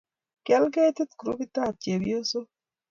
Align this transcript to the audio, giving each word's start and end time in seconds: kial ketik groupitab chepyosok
kial 0.45 0.63
ketik 0.73 1.09
groupitab 1.19 1.73
chepyosok 1.83 2.47